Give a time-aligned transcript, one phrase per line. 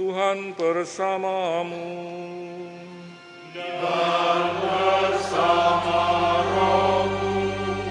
[0.00, 1.92] Tuhan bersamamu.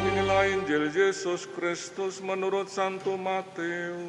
[0.10, 4.02] Inilah Injil Yesus Kristus menurut Santo Matius.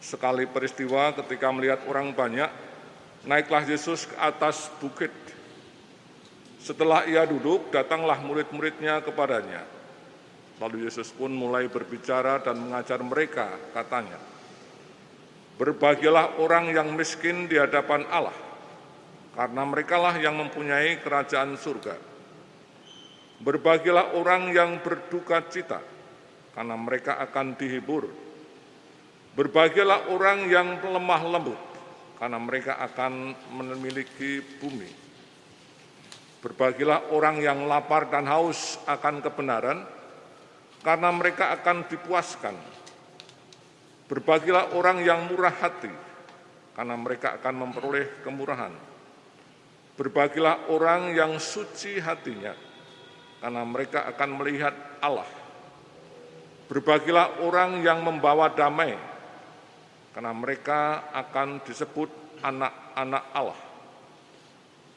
[0.00, 2.48] Sekali peristiwa ketika melihat orang banyak,
[3.28, 5.12] naiklah Yesus ke atas bukit.
[6.60, 9.62] Setelah ia duduk, datanglah murid-muridnya kepadanya.
[10.56, 14.16] Lalu Yesus pun mulai berbicara dan mengajar mereka, katanya,
[15.56, 18.36] Berbahagialah orang yang miskin di hadapan Allah,
[19.32, 21.96] karena merekalah yang mempunyai kerajaan surga.
[23.40, 25.80] Berbahagialah orang yang berduka cita,
[26.52, 28.04] karena mereka akan dihibur.
[29.32, 31.60] Berbahagialah orang yang lemah lembut,
[32.20, 35.05] karena mereka akan memiliki bumi.
[36.46, 39.82] Berbahagialah orang yang lapar dan haus akan kebenaran,
[40.78, 42.54] karena mereka akan dipuaskan.
[44.06, 45.90] Berbahagialah orang yang murah hati,
[46.78, 48.70] karena mereka akan memperoleh kemurahan.
[49.98, 52.54] Berbahagialah orang yang suci hatinya,
[53.42, 55.26] karena mereka akan melihat Allah.
[56.70, 58.94] Berbahagialah orang yang membawa damai,
[60.14, 63.65] karena mereka akan disebut anak-anak Allah.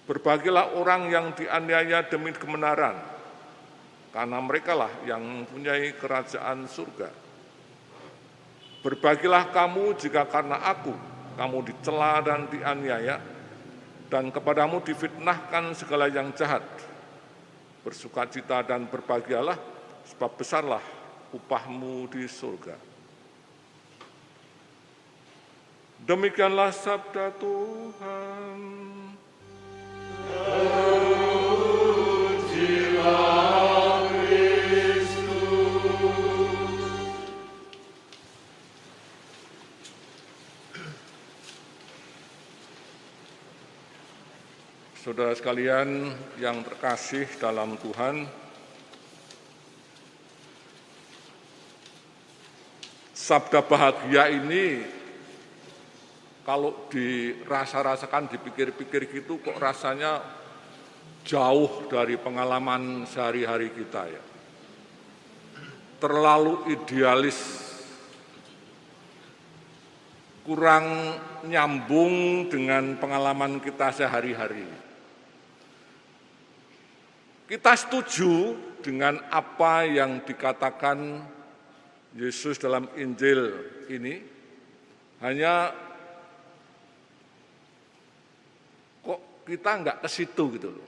[0.09, 2.97] Berbahagialah orang yang dianiaya demi kebenaran,
[4.09, 7.13] karena merekalah yang mempunyai kerajaan surga.
[8.81, 10.97] Berbagilah kamu jika karena aku
[11.37, 13.21] kamu dicela dan dianiaya,
[14.09, 16.65] dan kepadamu difitnahkan segala yang jahat.
[17.85, 19.61] Bersukacita dan berbahagialah,
[20.09, 20.81] sebab besarlah
[21.37, 22.73] upahmu di surga.
[26.01, 29.08] Demikianlah sabda Tuhan.
[44.99, 48.29] Saudara sekalian yang terkasih dalam Tuhan,
[53.17, 54.98] sabda bahagia ini
[56.49, 60.17] kalau dirasa-rasakan, dipikir-pikir gitu kok rasanya
[61.21, 64.23] jauh dari pengalaman sehari-hari kita ya.
[66.01, 67.37] Terlalu idealis,
[70.41, 71.13] kurang
[71.45, 74.65] nyambung dengan pengalaman kita sehari-hari.
[77.45, 81.21] Kita setuju dengan apa yang dikatakan
[82.17, 83.53] Yesus dalam Injil
[83.85, 84.17] ini,
[85.21, 85.85] hanya
[89.03, 90.87] kok kita enggak ke situ gitu loh.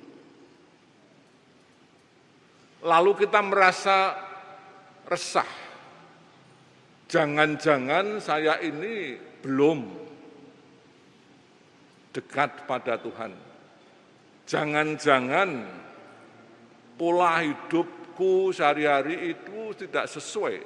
[2.81, 4.17] Lalu kita merasa
[5.05, 5.49] resah.
[7.11, 9.79] Jangan-jangan saya ini belum
[12.15, 13.33] dekat pada Tuhan.
[14.47, 15.49] Jangan-jangan
[16.95, 20.63] pola hidupku sehari-hari itu tidak sesuai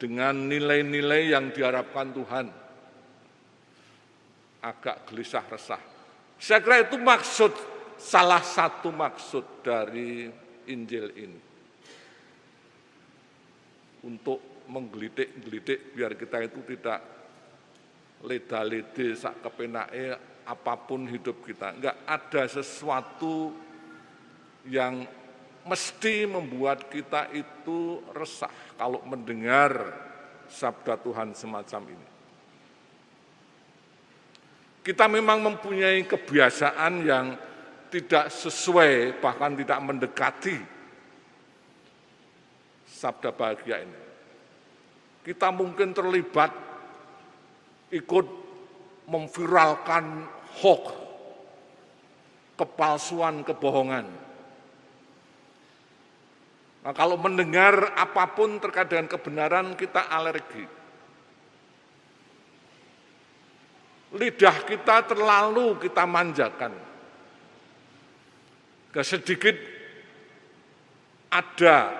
[0.00, 2.46] dengan nilai-nilai yang diharapkan Tuhan.
[4.60, 5.89] Agak gelisah resah.
[6.40, 7.52] Saya kira itu maksud,
[8.00, 10.32] salah satu maksud dari
[10.72, 11.40] Injil ini.
[14.08, 17.00] Untuk menggelitik-gelitik biar kita itu tidak
[18.24, 20.16] leda-lede sak kepenake
[20.48, 21.76] apa pun hidup kita.
[21.76, 23.52] Enggak ada sesuatu
[24.64, 25.04] yang
[25.68, 29.76] mesti membuat kita itu resah kalau mendengar
[30.48, 32.09] sabda Tuhan semacam ini.
[34.80, 37.26] Kita memang mempunyai kebiasaan yang
[37.92, 40.56] tidak sesuai, bahkan tidak mendekati
[42.88, 44.00] sabda bahagia ini.
[45.20, 46.52] Kita mungkin terlibat
[47.92, 48.26] ikut
[49.10, 50.24] memviralkan
[50.64, 50.84] hoax,
[52.56, 54.30] kepalsuan, kebohongan
[56.80, 60.79] Nah, kalau mendengar apa pun terkait dengan kebenaran kita alergi.
[64.10, 66.74] Lidah kita terlalu kita manjakan.
[68.90, 69.54] Kesedikit
[71.30, 71.94] ada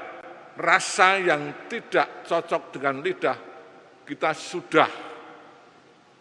[0.58, 3.38] rasa yang tidak cocok dengan lidah,
[4.02, 4.90] kita sudah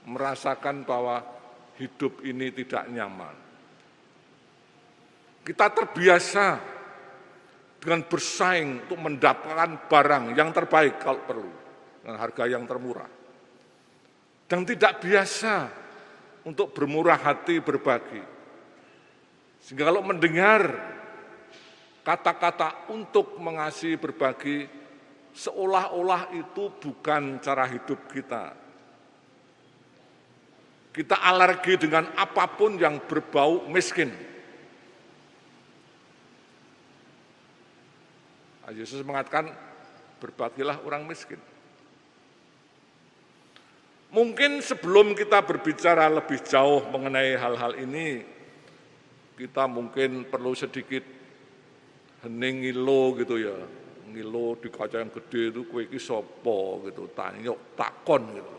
[0.05, 1.25] merasakan bahwa
[1.81, 3.35] hidup ini tidak nyaman.
[5.41, 6.47] Kita terbiasa
[7.81, 11.51] dengan bersaing untuk mendapatkan barang yang terbaik kalau perlu
[12.03, 13.09] dengan harga yang termurah.
[14.45, 15.53] Dan tidak biasa
[16.49, 18.25] untuk bermurah hati berbagi.
[19.61, 20.65] Sehingga kalau mendengar
[22.01, 24.65] kata-kata untuk mengasihi berbagi
[25.29, 28.57] seolah-olah itu bukan cara hidup kita.
[30.89, 34.09] Kita alergi dengan apa pun yang berbau miskin.
[38.69, 39.49] Yesus mengatakan,
[40.21, 41.41] berbagilah orang miskin.
[44.09, 48.25] Mungkin sebelum kita berbicara lebih jauh mengenai hal-hal ini,
[49.37, 51.05] kita mungkin perlu sedikit
[52.25, 53.53] hening ngilo gitu ya.
[54.09, 58.53] Ngilo di kaca yang gede itu kue iki sopo gitu, tanyok takon gitu.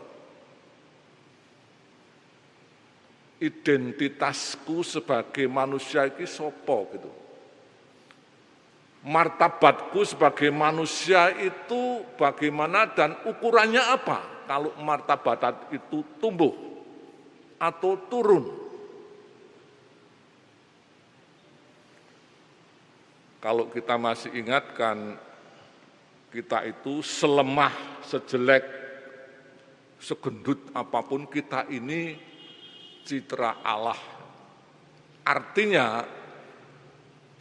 [3.43, 7.11] Identitasku sebagai manusia iki sopo gitu
[9.01, 16.51] martabatku sebagai manusia itu bagaimana dan ukurannya apa kalau martabat itu tumbuh
[17.55, 18.51] atau turun.
[23.39, 25.15] Kalau kita masih ingatkan
[26.35, 28.67] kita itu selemah, sejelek,
[30.03, 32.19] segendut apa pun kita ini
[33.07, 34.03] citra Allah.
[35.23, 36.03] Artinya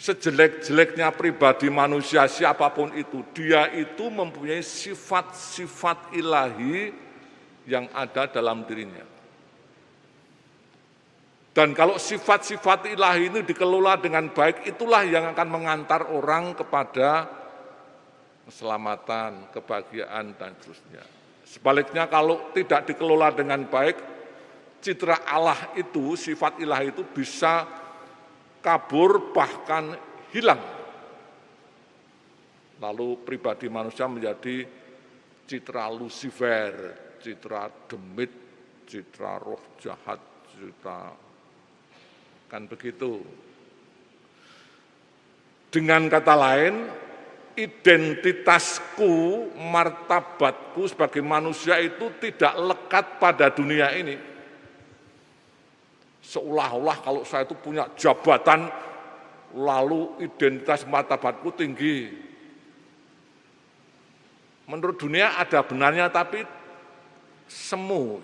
[0.00, 6.88] sejelek-jeleknya pribadi manusia siapa pun itu, dia itu mempunyai sifat-sifat ilahi
[7.68, 9.04] yang ada dalam dirinya.
[11.52, 17.28] Dan kalau sifat-sifat ilahi ini dikelola dengan baik, itulah yang akan mengantar orang kepada
[18.48, 21.04] keselamatan, kebahagiaan, dan seterusnya.
[21.44, 24.00] Sebaliknya kalau tidak dikelola dengan baik,
[24.80, 27.79] citra Allah itu, sifat ilahi itu bisa
[28.60, 29.96] kabur bahkan
[30.32, 30.60] hilang.
[32.80, 34.64] Lalu pribadi manusia menjadi
[35.44, 36.72] citra Lucifer,
[37.20, 38.32] citra demit,
[38.88, 41.12] citra roh jahat, citra
[42.48, 43.20] kan begitu.
[45.70, 46.74] Dengan kata lain,
[47.54, 49.12] identitasku,
[49.54, 54.29] martabatku sebagai manusia itu tidak lekat pada dunia ini
[56.20, 58.68] Seolah-olah kalau saya itu punya jabatan,
[59.56, 62.12] lalu identitas martabatku tinggi.
[64.70, 66.44] Menurut dunia ada benarnya, tapi
[67.50, 68.22] semu.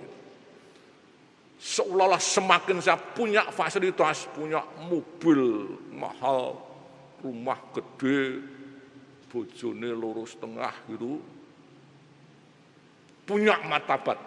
[1.56, 6.54] Seolah-olah semakin saya punya fasilitas, punya mobil mahal,
[7.24, 8.38] rumah gede,
[9.32, 11.18] bojone lurus tengah gitu,
[13.26, 14.20] punya martabat,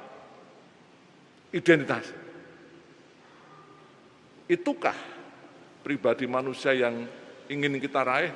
[1.56, 2.12] identitas.
[4.50, 4.98] Itukah
[5.86, 7.06] pribadi manusia yang
[7.46, 8.34] ingin kita raih?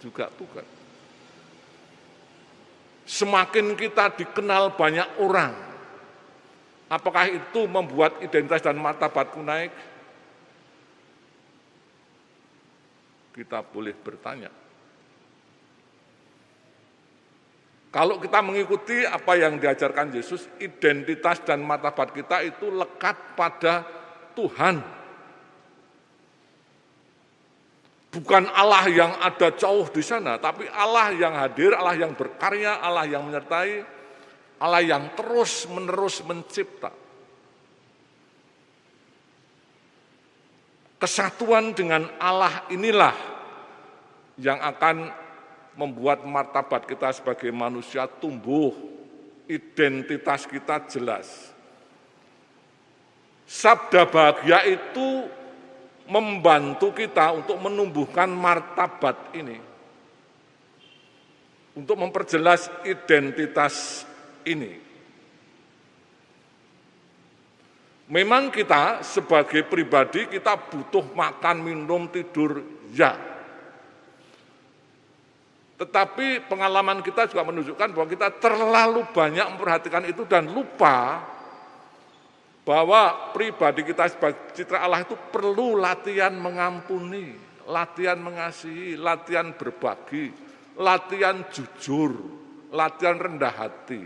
[0.00, 0.64] Juga bukan.
[3.04, 5.52] Semakin kita dikenal banyak orang,
[6.88, 9.68] apakah itu membuat identitas dan martabatku naik?
[13.36, 14.48] Kita boleh bertanya.
[17.92, 23.84] Kalau kita mengikuti apa yang diajarkan Yesus, identitas dan martabat kita itu lekat pada
[24.32, 25.01] Tuhan
[28.12, 33.08] Bukan Allah yang ada jauh di sana, tapi Allah yang hadir, Allah yang berkarya, Allah
[33.08, 33.88] yang menyertai,
[34.60, 36.92] Allah yang terus-menerus mencipta.
[41.00, 43.16] Kesatuan dengan Allah inilah
[44.36, 45.08] yang akan
[45.80, 48.76] membuat martabat kita sebagai manusia tumbuh,
[49.48, 51.48] identitas kita jelas.
[53.48, 55.26] Sabda bahagia itu
[56.08, 59.58] membantu kita untuk menumbuhkan martabat ini.
[61.72, 64.04] Untuk memperjelas identitas
[64.44, 64.82] ini.
[68.12, 72.60] Memang kita sebagai pribadi kita butuh makan, minum, tidur,
[72.92, 73.16] ya.
[75.80, 81.24] Tetapi pengalaman kita juga menunjukkan bahwa kita terlalu banyak memperhatikan itu dan lupa
[82.62, 87.34] bahwa pribadi kita sebagai citra Allah itu perlu latihan mengampuni,
[87.66, 90.30] latihan mengasihi, latihan berbagi,
[90.78, 92.14] latihan jujur,
[92.70, 94.02] latihan rendah hati.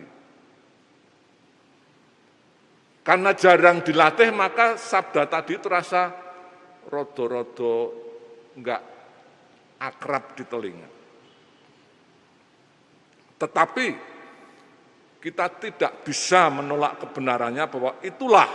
[3.06, 6.10] Karena jarang dilatih maka sabda tadi terasa
[6.90, 7.94] rodo-rodo
[8.58, 8.82] enggak
[9.78, 10.90] akrab di telinga.
[13.36, 14.15] Tetapi
[15.26, 18.46] kita tidak bisa menolak kebenarannya bahwa itulah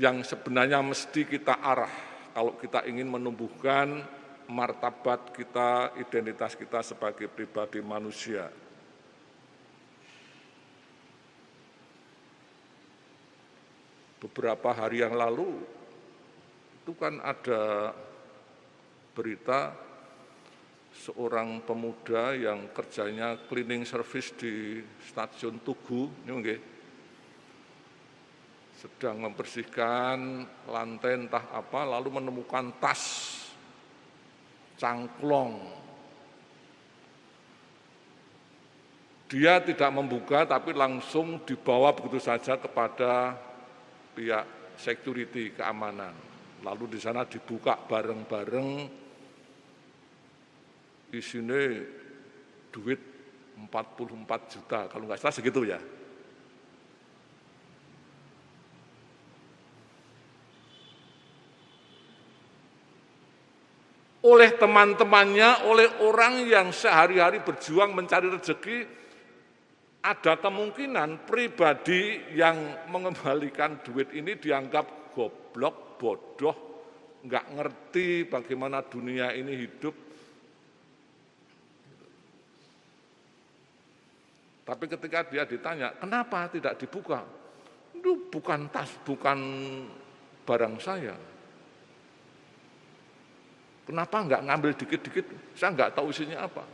[0.00, 1.92] yang sebenarnya mesti kita arah
[2.32, 4.00] kalau kita ingin menumbuhkan
[4.48, 8.48] martabat kita, identitas kita sebagai pribadi manusia.
[14.24, 15.68] Beberapa hari yang lalu
[16.80, 17.92] itu kan ada
[19.12, 19.76] berita
[20.94, 26.60] seorang pemuda yang kerjanya cleaning service di stasiun Tugu, mungkin
[28.78, 33.34] sedang membersihkan lantai entah apa, lalu menemukan tas
[34.78, 35.82] cangklong.
[39.24, 43.34] Dia tidak membuka tapi langsung dibawa begitu saja kepada
[44.14, 46.14] pihak security keamanan.
[46.62, 48.68] Lalu di sana dibuka bareng-bareng
[51.14, 51.58] isinya
[52.74, 53.00] duit
[53.54, 55.78] 44 juta kalau nggak salah segitu ya.
[64.24, 68.78] oleh teman-temannya, oleh orang yang sehari-hari berjuang mencari rezeki,
[70.00, 76.56] ada kemungkinan pribadi yang mengembalikan duit ini dianggap goblok, bodoh,
[77.24, 79.92] nggak ngerti bagaimana dunia ini hidup.
[84.64, 87.20] Tapi ketika dia ditanya, kenapa tidak dibuka?
[87.92, 89.38] Itu bukan tas, bukan
[90.44, 91.16] barang saya
[93.84, 95.26] Kenapa enggak ngambil dikit-dikit?
[95.52, 96.64] Saya enggak tahu isinya apa.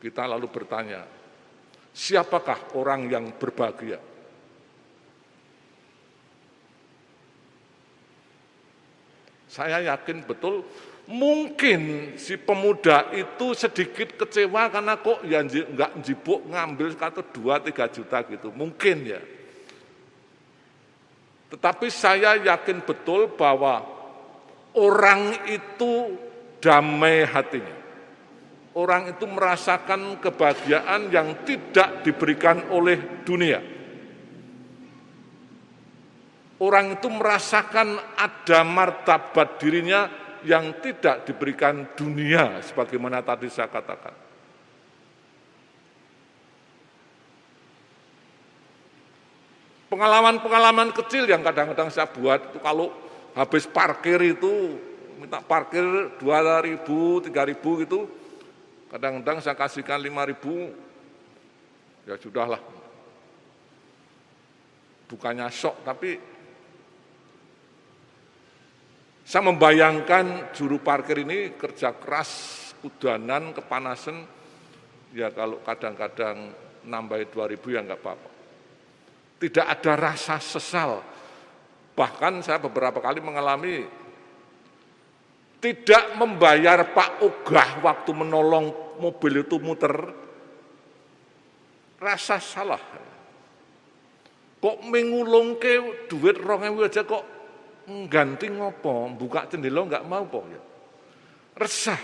[0.00, 1.04] Kita lalu bertanya,
[1.92, 4.00] siapakah orang yang berbahagia?
[9.52, 10.64] Saya yakin betul
[11.06, 17.94] mungkin si pemuda itu sedikit kecewa karena kok ya enggak jibuk ngambil kata 2 3
[17.94, 18.50] juta gitu.
[18.50, 19.22] Mungkin ya.
[21.46, 23.86] Tetapi saya yakin betul bahwa
[24.74, 26.18] orang itu
[26.58, 27.76] damai hatinya.
[28.76, 33.62] Orang itu merasakan kebahagiaan yang tidak diberikan oleh dunia.
[36.60, 44.12] Orang itu merasakan ada martabat dirinya yang tidak diberikan dunia, sebagaimana tadi saya katakan.
[49.86, 52.90] Pengalaman-pengalaman kecil yang kadang-kadang saya buat itu kalau
[53.32, 54.76] habis parkir itu
[55.16, 58.04] minta parkir 2.000, 3.000 gitu,
[58.92, 62.60] kadang-kadang saya kasihkan 5.000, ya sudahlah.
[65.06, 66.18] Bukannya sok, tapi
[69.26, 72.30] saya membayangkan juru parkir ini kerja keras,
[72.78, 74.22] kudanan, kepanasan,
[75.10, 76.54] ya kalau kadang-kadang
[76.86, 78.36] nambah 2.000 ya enggak apa-apa
[79.36, 81.04] tidak ada rasa sesal.
[81.96, 83.84] Bahkan saya beberapa kali mengalami
[85.60, 89.92] tidak membayar Pak Ogah waktu menolong mobil itu muter,
[91.96, 92.80] rasa salah.
[94.60, 97.24] Kok mengulung ke duit rong aja kok
[97.86, 100.62] ngganti ngopo, buka cendela nggak mau kok ya.
[101.56, 102.02] Resah.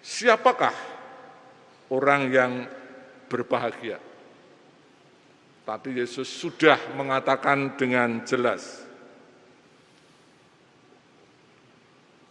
[0.00, 0.74] Siapakah
[1.92, 2.52] orang yang
[3.28, 4.00] berbahagia?
[5.68, 8.88] Tapi Yesus sudah mengatakan dengan jelas.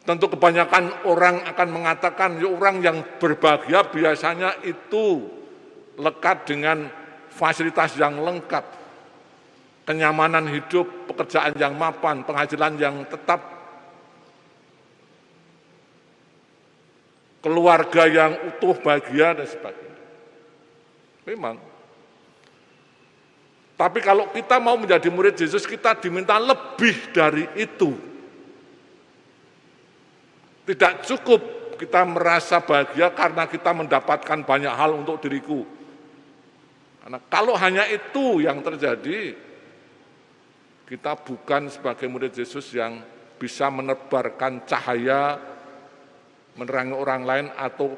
[0.01, 5.37] Tentu kebanyakan orang akan mengatakan ya orang yang berbahagia biasanya itu
[5.97, 6.87] lekat dengan
[7.33, 8.63] fasilitas yang lengkap,
[9.83, 13.41] kenyamanan hidup, pekerjaan yang mapan, penghasilan yang tetap,
[17.41, 19.97] keluarga yang utuh, bahagia, dan sebagainya.
[21.27, 21.55] Memang.
[23.77, 27.93] Tapi kalau kita mau menjadi murid Yesus, kita diminta lebih dari itu.
[30.65, 31.41] Tidak cukup
[31.77, 35.76] kita merasa bahagia karena kita mendapatkan banyak hal untuk diriku.
[37.07, 39.31] Karena kalau hanya itu yang terjadi,
[40.83, 42.99] kita bukan sebagai murid Yesus yang
[43.39, 45.39] bisa menebarkan cahaya
[46.59, 47.95] menerangi orang lain atau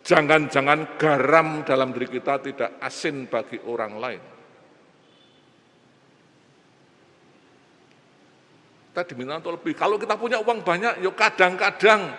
[0.00, 4.22] jangan-jangan garam dalam diri kita tidak asin bagi orang lain.
[8.88, 9.76] Kita diminta untuk lebih.
[9.76, 12.16] Kalau kita punya uang banyak, yuk ya kadang-kadang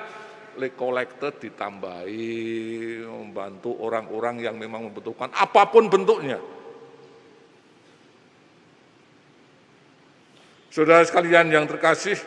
[0.57, 2.29] le kolektor ditambahi,
[3.05, 6.38] membantu orang-orang yang memang membutuhkan, apa pun bentuknya.
[10.74, 12.17] Saudara sekalian yang terkasih,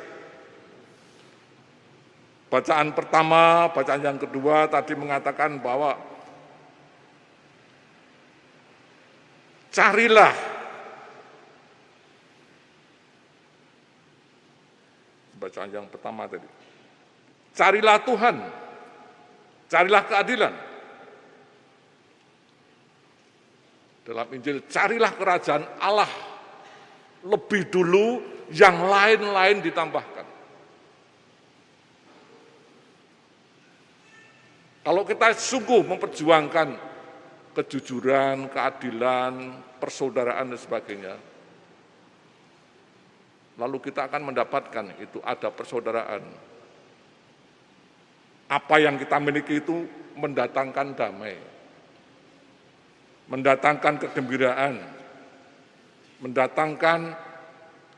[2.46, 5.98] Bacaan pertama, bacaan yang kedua tadi mengatakan bahwa
[9.74, 10.30] carilah
[15.42, 16.46] bacaan yang pertama tadi.
[17.56, 18.36] Carilah Tuhan,
[19.72, 20.54] carilah keadilan.
[24.04, 26.12] Dalam Injil, carilah kerajaan Allah
[27.24, 30.26] lebih dulu, yang lain-lain ditambahkan.
[34.86, 36.68] Kalau kita sungguh memperjuangkan
[37.58, 39.34] kejujuran, keadilan,
[39.82, 41.14] persaudaraan dan sebagainya,
[43.58, 46.22] lalu kita akan mendapatkan itu ada persaudaraan.
[48.46, 49.82] Apa yang kita miliki itu
[50.14, 51.34] mendatangkan damai,
[53.26, 54.74] mendatangkan kegembiraan,
[56.22, 57.00] mendatangkan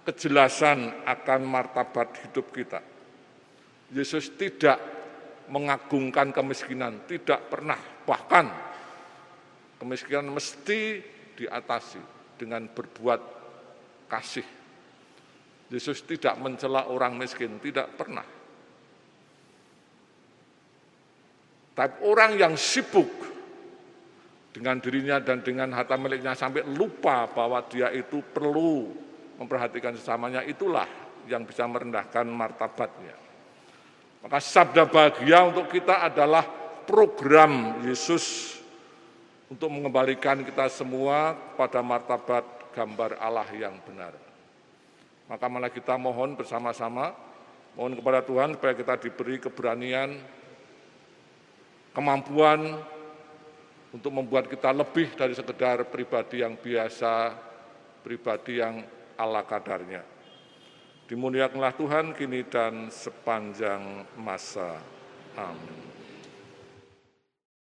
[0.08, 2.80] kejelasan akan martabat hidup kita.
[3.92, 4.80] Yesus tidak
[5.52, 7.76] mengagungkan kemiskinan, tidak pernah,
[8.08, 8.48] bahkan
[9.80, 11.00] kemiskinan mesti
[11.36, 12.00] diatasi
[12.40, 13.20] dengan berbuat
[14.08, 14.44] kasih.
[15.68, 18.37] Yesus tidak mencela orang miskin, tidak pernah.
[21.78, 23.06] Tapi orang yang sibuk
[24.50, 28.90] dengan dirinya dan dengan harta miliknya sampai lupa bahwa dia itu perlu
[29.38, 30.90] memperhatikan sesamanya, itulah
[31.30, 33.14] yang bisa merendahkan martabatnya.
[34.26, 36.42] Maka sabda bahagia untuk kita adalah
[36.82, 38.58] program Yesus
[39.46, 42.42] untuk mengembalikan kita semua pada martabat
[42.74, 44.18] gambar Allah yang benar.
[45.30, 47.14] Maka malah kita mohon bersama-sama,
[47.78, 50.18] mohon kepada Tuhan supaya kita diberi keberanian,
[51.92, 52.80] kemampuan
[53.92, 57.32] untuk membuat kita lebih dari sekedar pribadi yang biasa,
[58.04, 58.84] pribadi yang
[59.16, 60.04] ala kadarnya.
[61.08, 64.76] Dimuliakanlah Tuhan kini dan sepanjang masa.
[65.40, 65.97] Amin.